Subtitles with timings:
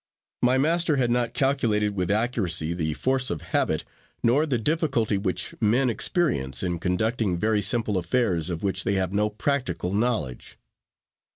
[0.41, 3.83] My master had not calculated with accuracy the force of habit,
[4.23, 9.13] nor the difficulty which men experience, in conducting very simple affairs, of which they have
[9.13, 10.57] no practical knowledge.